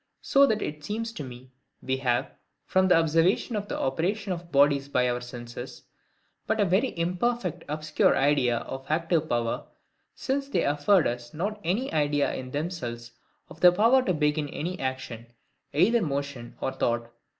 So 0.23 0.47
that 0.47 0.63
it 0.63 0.83
seems 0.83 1.13
to 1.13 1.23
me, 1.23 1.51
we 1.79 1.97
have, 1.97 2.31
from 2.65 2.87
the 2.87 2.95
observation 2.97 3.55
of 3.55 3.67
the 3.67 3.79
operation 3.79 4.33
of 4.33 4.51
bodies 4.51 4.87
by 4.87 5.07
our 5.07 5.21
senses, 5.21 5.83
but 6.47 6.59
a 6.59 6.65
very 6.65 6.97
imperfect 6.97 7.63
obscure 7.69 8.17
idea 8.17 8.57
of 8.57 8.89
ACTIVE 8.89 9.29
power; 9.29 9.63
since 10.15 10.47
they 10.49 10.63
afford 10.63 11.05
us 11.05 11.35
not 11.35 11.61
any 11.63 11.93
idea 11.93 12.33
in 12.33 12.49
themselves 12.49 13.11
of 13.47 13.59
the 13.59 13.71
power 13.71 14.01
to 14.01 14.13
begin 14.15 14.49
any 14.49 14.79
action, 14.79 15.27
either 15.71 16.01
motion 16.01 16.57
or 16.59 16.71
thought. 16.71 17.11